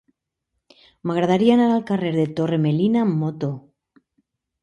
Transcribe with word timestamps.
M'agradaria 1.09 1.53
anar 1.57 1.67
al 1.73 1.83
carrer 1.91 2.13
de 2.17 2.25
Torre 2.39 2.59
Melina 2.65 3.05
amb 3.09 3.21
moto. 3.25 3.51